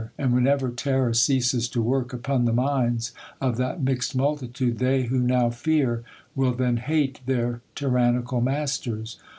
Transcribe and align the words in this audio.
And 0.17 0.33
whenever 0.33 0.71
terror 0.71 1.13
ceases 1.13 1.69
to 1.69 1.79
work 1.83 2.11
upon 2.11 2.45
the 2.45 2.53
minds 2.53 3.11
of 3.39 3.57
that 3.57 3.83
mixed 3.83 4.15
multitude, 4.15 4.79
they 4.79 5.03
who 5.03 5.19
now 5.19 5.51
fear, 5.51 6.03
will 6.33 6.53
then 6.55 6.77
hate 6.77 7.19
their 7.27 7.61
tyrannical 7.75 8.41
masters. 8.41 9.19